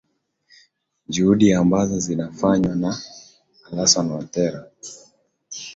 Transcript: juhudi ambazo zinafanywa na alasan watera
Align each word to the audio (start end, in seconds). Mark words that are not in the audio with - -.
juhudi 1.07 1.53
ambazo 1.53 1.99
zinafanywa 1.99 2.75
na 2.75 2.95
alasan 3.71 4.11
watera 4.11 4.67